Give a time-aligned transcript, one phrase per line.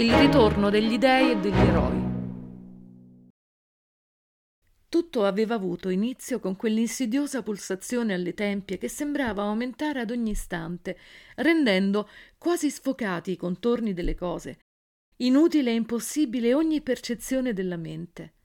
[0.00, 2.02] Il ritorno degli dei e degli eroi.
[4.88, 10.96] Tutto aveva avuto inizio con quell'insidiosa pulsazione alle tempie che sembrava aumentare ad ogni istante,
[11.36, 14.60] rendendo quasi sfocati i contorni delle cose,
[15.16, 18.36] inutile e impossibile ogni percezione della mente.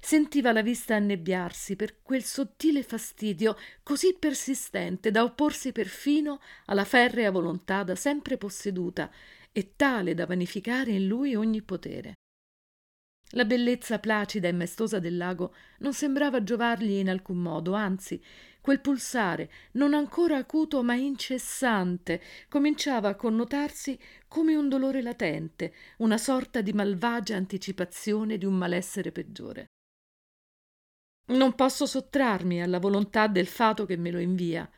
[0.00, 7.30] Sentiva la vista annebbiarsi per quel sottile fastidio così persistente da opporsi perfino alla ferrea
[7.30, 9.08] volontà da sempre posseduta
[9.52, 12.14] e tale da vanificare in lui ogni potere.
[13.34, 18.22] La bellezza placida e maestosa del lago non sembrava giovargli in alcun modo, anzi,
[18.60, 26.18] quel pulsare, non ancora acuto ma incessante, cominciava a connotarsi come un dolore latente, una
[26.18, 29.66] sorta di malvagia anticipazione di un malessere peggiore.
[31.24, 34.70] Non posso sottrarmi alla volontà del fato che me lo invia,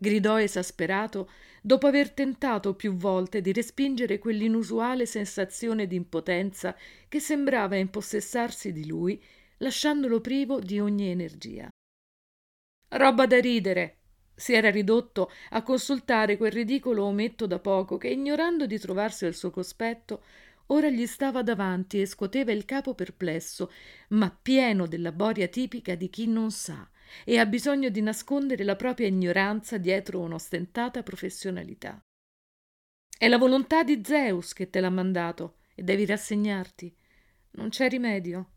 [0.00, 6.74] gridò esasperato dopo aver tentato più volte di respingere quell'inusuale sensazione di impotenza
[7.06, 9.22] che sembrava impossessarsi di lui,
[9.58, 11.68] lasciandolo privo di ogni energia.
[12.88, 13.98] Roba da ridere.
[14.34, 19.34] Si era ridotto a consultare quel ridicolo ometto da poco che, ignorando di trovarsi al
[19.34, 20.24] suo cospetto,
[20.68, 23.70] ora gli stava davanti e scuoteva il capo perplesso,
[24.10, 26.88] ma pieno della boria tipica di chi non sa
[27.24, 32.00] e ha bisogno di nascondere la propria ignoranza dietro un'ostentata professionalità.
[33.16, 36.96] È la volontà di Zeus che te l'ha mandato e devi rassegnarti.
[37.52, 38.50] Non c'è rimedio.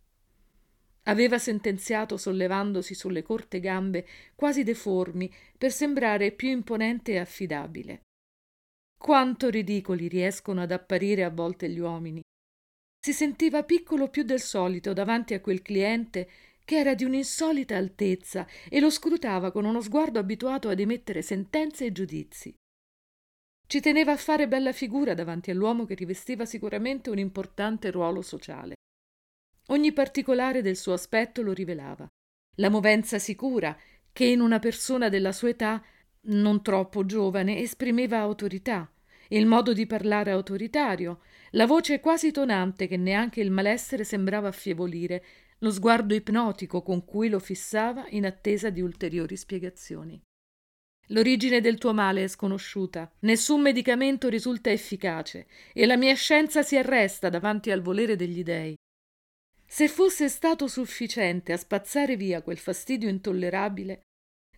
[1.04, 8.04] Aveva sentenziato sollevandosi sulle corte gambe quasi deformi per sembrare più imponente e affidabile.
[8.98, 12.22] Quanto ridicoli riescono ad apparire a volte gli uomini.
[13.06, 16.30] Si sentiva piccolo più del solito davanti a quel cliente
[16.66, 21.86] che era di un'insolita altezza e lo scrutava con uno sguardo abituato ad emettere sentenze
[21.86, 22.54] e giudizi.
[23.66, 28.76] Ci teneva a fare bella figura davanti all'uomo che rivestiva sicuramente un importante ruolo sociale.
[29.68, 32.08] Ogni particolare del suo aspetto lo rivelava.
[32.58, 33.76] La movenza sicura,
[34.12, 35.84] che in una persona della sua età,
[36.26, 38.92] non troppo giovane, esprimeva autorità,
[39.30, 41.22] il modo di parlare autoritario,
[41.52, 45.24] la voce quasi tonante che neanche il malessere sembrava affievolire
[45.64, 50.22] lo sguardo ipnotico con cui lo fissava in attesa di ulteriori spiegazioni.
[51.08, 56.78] L'origine del tuo male è sconosciuta, nessun medicamento risulta efficace e la mia scienza si
[56.78, 58.76] arresta davanti al volere degli dei.
[59.66, 64.02] Se fosse stato sufficiente a spazzare via quel fastidio intollerabile,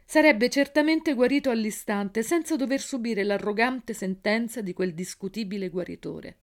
[0.05, 6.39] sarebbe certamente guarito all'istante senza dover subire l'arrogante sentenza di quel discutibile guaritore.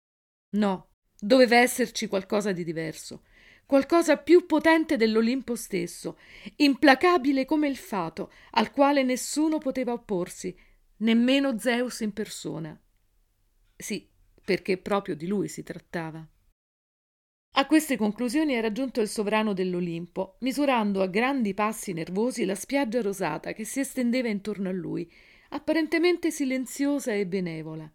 [0.57, 3.25] No, doveva esserci qualcosa di diverso,
[3.73, 6.19] qualcosa più potente dell'Olimpo stesso,
[6.57, 10.55] implacabile come il fato, al quale nessuno poteva opporsi,
[10.99, 12.79] nemmeno Zeus in persona.
[13.75, 14.07] Sì,
[14.45, 16.23] perché proprio di lui si trattava.
[17.55, 23.01] A queste conclusioni era giunto il sovrano dell'Olimpo, misurando a grandi passi nervosi la spiaggia
[23.01, 25.11] rosata che si estendeva intorno a lui,
[25.49, 27.91] apparentemente silenziosa e benevola.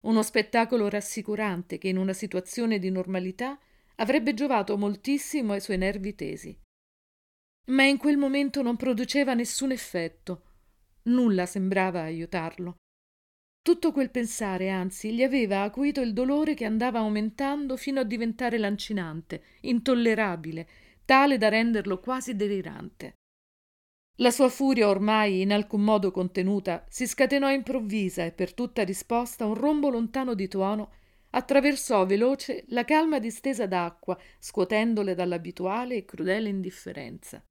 [0.00, 3.58] Uno spettacolo rassicurante che in una situazione di normalità
[3.96, 6.58] avrebbe giovato moltissimo ai suoi nervi tesi.
[7.66, 10.42] Ma in quel momento non produceva nessun effetto.
[11.04, 12.76] Nulla sembrava aiutarlo.
[13.62, 18.58] Tutto quel pensare, anzi, gli aveva acuito il dolore che andava aumentando fino a diventare
[18.58, 20.68] lancinante, intollerabile,
[21.06, 23.14] tale da renderlo quasi delirante.
[24.18, 29.46] La sua furia, ormai in alcun modo contenuta, si scatenò improvvisa e per tutta risposta
[29.46, 30.92] un rombo lontano di tuono
[31.34, 37.44] attraversò veloce la calma distesa d'acqua, scuotendole dall'abituale e crudele indifferenza.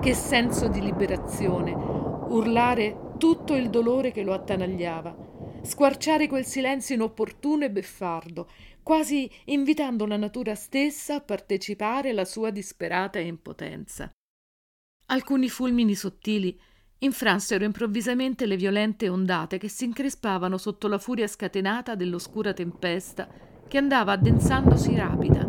[0.00, 1.72] Che senso di liberazione!
[2.30, 8.48] Urlare tutto il dolore che lo attanagliava, squarciare quel silenzio inopportuno e beffardo,
[8.82, 14.10] quasi invitando la natura stessa a partecipare alla sua disperata impotenza.
[15.06, 16.58] Alcuni fulmini sottili
[17.02, 23.28] infransero improvvisamente le violente ondate che si increspavano sotto la furia scatenata dell'oscura tempesta
[23.68, 25.46] che andava addensandosi rapida,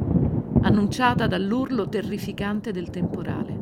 [0.62, 3.60] annunciata dall'urlo terrificante del temporale.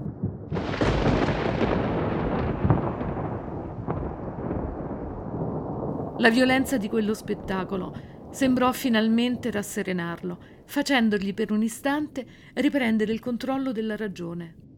[6.17, 12.25] La violenza di quello spettacolo sembrò finalmente rasserenarlo, facendogli per un istante
[12.55, 14.68] riprendere il controllo della ragione.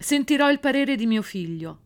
[0.00, 1.80] Sentirò il parere di mio figlio,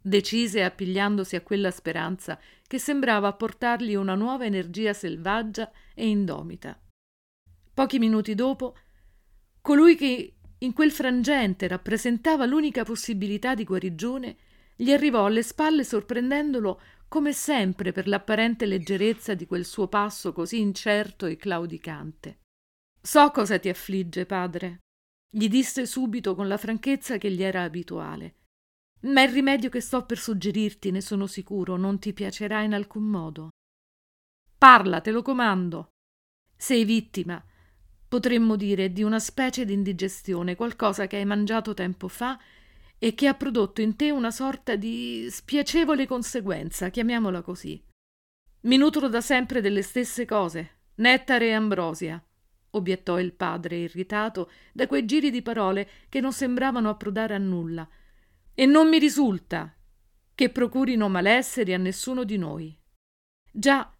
[0.00, 6.80] decise appigliandosi a quella speranza che sembrava apportargli una nuova energia selvaggia e indomita.
[7.74, 8.76] Pochi minuti dopo,
[9.60, 14.36] colui che in quel frangente rappresentava l'unica possibilità di guarigione,
[14.76, 20.60] gli arrivò alle spalle sorprendendolo come sempre per l'apparente leggerezza di quel suo passo così
[20.60, 22.38] incerto e claudicante.
[23.00, 24.82] So cosa ti affligge, padre,
[25.28, 28.34] gli disse subito con la franchezza che gli era abituale.
[29.00, 33.04] Ma il rimedio che sto per suggerirti, ne sono sicuro, non ti piacerà in alcun
[33.04, 33.50] modo.
[34.56, 35.90] Parla, te lo comando.
[36.56, 37.44] Sei vittima,
[38.08, 42.38] potremmo dire, di una specie di indigestione, qualcosa che hai mangiato tempo fa
[42.98, 47.82] e che ha prodotto in te una sorta di spiacevole conseguenza, chiamiamola così.
[48.62, 52.22] Mi nutro da sempre delle stesse cose, nettare e ambrosia,
[52.70, 57.88] obiettò il padre irritato da quei giri di parole che non sembravano approdare a nulla.
[58.54, 59.74] E non mi risulta
[60.34, 62.78] che procurino malesseri a nessuno di noi.
[63.50, 63.90] Già,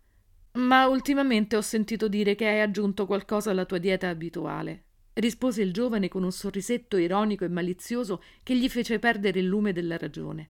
[0.52, 4.86] ma ultimamente ho sentito dire che hai aggiunto qualcosa alla tua dieta abituale
[5.18, 9.72] rispose il giovane con un sorrisetto ironico e malizioso che gli fece perdere il lume
[9.72, 10.50] della ragione.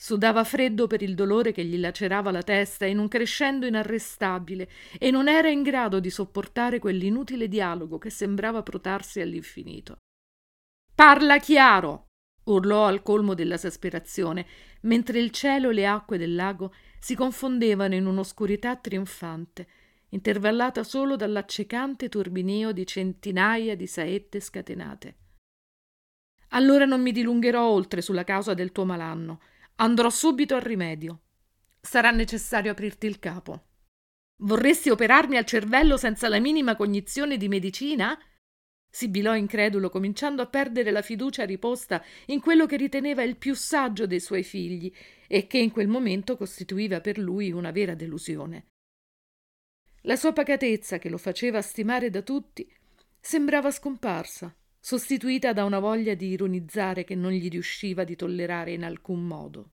[0.00, 5.10] Sudava freddo per il dolore che gli lacerava la testa in un crescendo inarrestabile e
[5.10, 9.96] non era in grado di sopportare quell'inutile dialogo che sembrava protarsi all'infinito.
[10.94, 12.06] Parla chiaro!
[12.44, 14.46] urlò al colmo dell'esasperazione,
[14.82, 19.66] mentre il cielo e le acque del lago si confondevano in un'oscurità trionfante
[20.10, 25.16] intervallata solo dall'accecante turbinio di centinaia di saette scatenate.
[26.52, 29.40] Allora non mi dilungherò oltre sulla causa del tuo malanno.
[29.80, 31.20] Andrò subito al rimedio.
[31.80, 33.66] Sarà necessario aprirti il capo.
[34.40, 38.18] Vorresti operarmi al cervello senza la minima cognizione di medicina?
[38.90, 44.06] sibilò incredulo, cominciando a perdere la fiducia riposta in quello che riteneva il più saggio
[44.06, 44.92] dei suoi figli
[45.28, 48.66] e che in quel momento costituiva per lui una vera delusione.
[50.02, 52.68] La sua pacatezza, che lo faceva stimare da tutti,
[53.20, 58.84] sembrava scomparsa, sostituita da una voglia di ironizzare che non gli riusciva di tollerare in
[58.84, 59.70] alcun modo.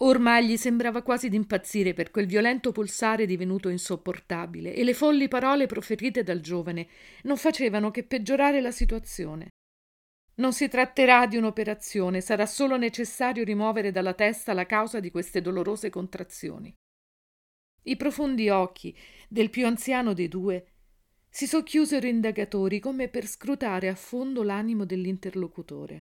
[0.00, 5.26] Ormai gli sembrava quasi di impazzire per quel violento pulsare divenuto insopportabile e le folli
[5.26, 6.88] parole proferite dal giovane
[7.22, 9.48] non facevano che peggiorare la situazione.
[10.36, 15.40] Non si tratterà di un'operazione, sarà solo necessario rimuovere dalla testa la causa di queste
[15.40, 16.72] dolorose contrazioni.
[17.82, 18.96] I profondi occhi
[19.28, 20.74] del più anziano dei due
[21.30, 25.98] si socchiusero indagatori come per scrutare a fondo l'animo dell'interlocutore.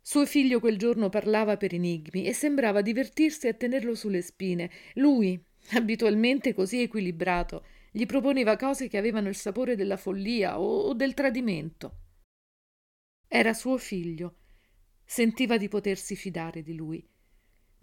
[0.00, 4.70] Suo figlio quel giorno parlava per enigmi e sembrava divertirsi a tenerlo sulle spine.
[4.94, 5.42] Lui,
[5.72, 11.98] abitualmente così equilibrato, gli proponeva cose che avevano il sapore della follia o, del tradimento.
[13.26, 14.36] Era suo figlio.
[15.04, 17.06] Sentiva di potersi fidare di lui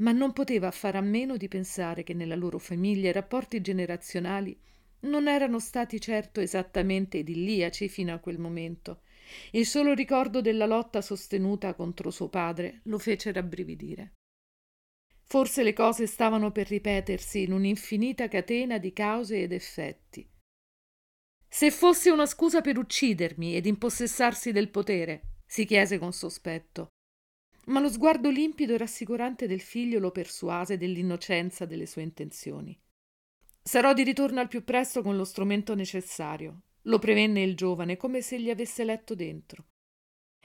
[0.02, 4.60] ma non poteva fare a meno di pensare che nella loro famiglia i rapporti generazionali
[5.02, 9.02] non erano stati certo esattamente idilliaci fino a quel momento.
[9.52, 14.14] Il solo ricordo della lotta sostenuta contro suo padre lo fece rabbrividire.
[15.24, 20.30] Forse le cose stavano per ripetersi in un'infinita catena di cause ed effetti.
[21.48, 26.90] Se fosse una scusa per uccidermi ed impossessarsi del potere, si chiese con sospetto,
[27.68, 32.78] ma lo sguardo limpido e rassicurante del figlio lo persuase dell'innocenza delle sue intenzioni.
[33.64, 38.22] Sarò di ritorno al più presto con lo strumento necessario, lo prevenne il giovane come
[38.22, 39.66] se gli avesse letto dentro.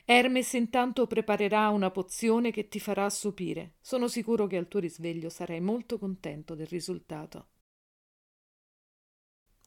[0.05, 3.75] Hermes intanto preparerà una pozione che ti farà assopire.
[3.81, 7.49] Sono sicuro che al tuo risveglio sarai molto contento del risultato.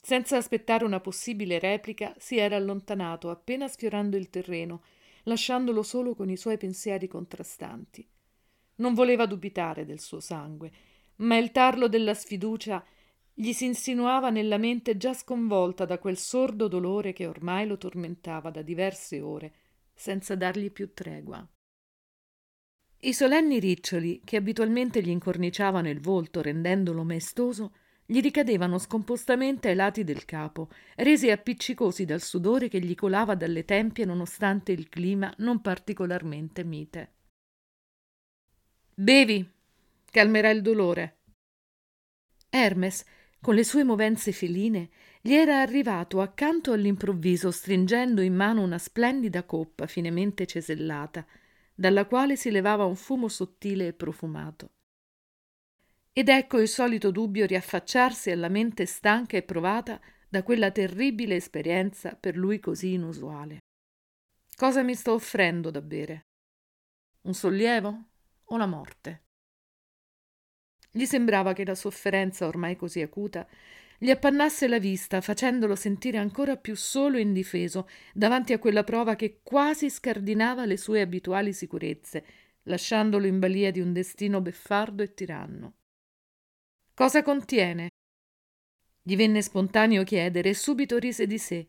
[0.01, 4.81] Senza aspettare una possibile replica, si era allontanato appena sfiorando il terreno
[5.23, 8.07] lasciandolo solo con i suoi pensieri contrastanti.
[8.75, 10.71] Non voleva dubitare del suo sangue,
[11.17, 12.83] ma il tarlo della sfiducia
[13.39, 18.49] gli si insinuava nella mente già sconvolta da quel sordo dolore che ormai lo tormentava
[18.49, 19.53] da diverse ore,
[19.93, 21.47] senza dargli più tregua.
[23.01, 29.75] I solenni riccioli che abitualmente gli incorniciavano il volto rendendolo maestoso gli ricadevano scompostamente ai
[29.75, 30.67] lati del capo,
[30.97, 37.13] resi appiccicosi dal sudore che gli colava dalle tempie nonostante il clima non particolarmente mite.
[38.95, 39.49] Bevi,
[40.11, 41.19] calmerà il dolore.
[42.49, 43.05] Hermes,
[43.41, 44.89] con le sue movenze feline,
[45.21, 51.25] gli era arrivato accanto all'improvviso, stringendo in mano una splendida coppa finemente cesellata,
[51.73, 54.71] dalla quale si levava un fumo sottile e profumato.
[56.11, 62.15] Ed ecco il solito dubbio riaffacciarsi alla mente stanca e provata da quella terribile esperienza
[62.15, 63.59] per lui così inusuale.
[64.55, 66.21] Cosa mi sto offrendo da bere?
[67.21, 68.03] Un sollievo
[68.43, 69.28] o la morte?
[70.91, 73.47] Gli sembrava che la sofferenza ormai così acuta
[74.01, 79.17] gli appannasse la vista, facendolo sentire ancora più solo e indifeso davanti a quella prova
[79.17, 82.23] che quasi scardinava le sue abituali sicurezze,
[82.63, 85.73] lasciandolo in balia di un destino beffardo e tiranno.
[86.93, 87.89] Cosa contiene?
[89.01, 91.67] Gli venne spontaneo chiedere e subito rise di sé.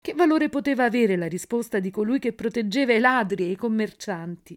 [0.00, 4.54] Che valore poteva avere la risposta di colui che proteggeva i ladri e i commercianti?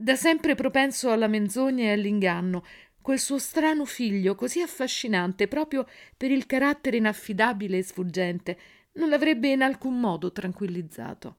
[0.00, 2.64] Da sempre propenso alla menzogna e all'inganno,
[3.08, 8.58] quel suo strano figlio, così affascinante proprio per il carattere inaffidabile e sfuggente,
[8.98, 11.38] non l'avrebbe in alcun modo tranquillizzato.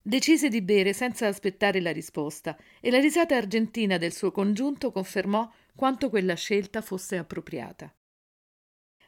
[0.00, 5.52] Decise di bere senza aspettare la risposta e la risata argentina del suo congiunto confermò
[5.74, 7.92] quanto quella scelta fosse appropriata.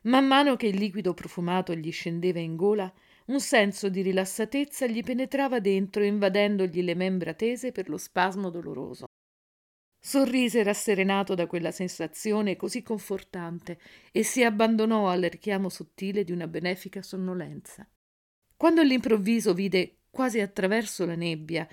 [0.03, 2.93] Man mano che il liquido profumato gli scendeva in gola,
[3.27, 9.07] un senso di rilassatezza gli penetrava dentro, invadendogli le membra tese per lo spasmo doloroso.
[10.05, 13.79] Sorrise rasserenato da quella sensazione così confortante
[14.11, 17.89] e si abbandonò al richiamo sottile di una benefica sonnolenza.
[18.57, 21.69] Quando all'improvviso vide, quasi attraverso la nebbia,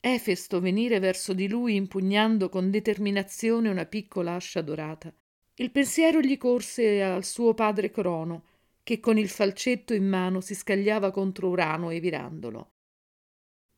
[0.00, 5.14] Efesto venire verso di lui impugnando con determinazione una piccola ascia dorata,
[5.56, 8.46] il pensiero gli corse al suo padre Crono,
[8.82, 12.72] che con il falcetto in mano si scagliava contro Urano evirandolo.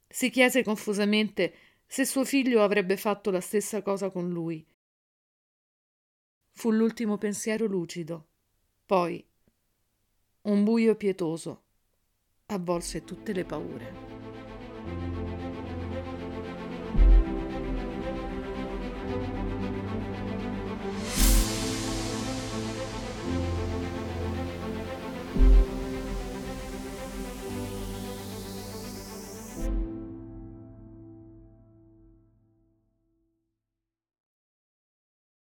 [0.09, 1.53] Si chiese confusamente
[1.95, 4.67] se suo figlio avrebbe fatto la stessa cosa con lui.
[6.51, 8.31] Fu l'ultimo pensiero lucido.
[8.85, 9.25] Poi
[10.43, 11.63] un buio pietoso
[12.47, 14.13] avvolse tutte le paure.
[19.07, 19.44] thank you